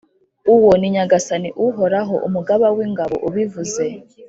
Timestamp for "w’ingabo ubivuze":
2.75-3.83